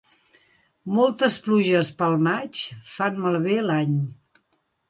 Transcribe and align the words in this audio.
Moltes 0.99 1.37
pluges 1.49 1.93
pel 2.01 2.17
maig 2.31 2.65
fan 2.97 3.23
malbé 3.27 3.63
l'any. 3.71 3.97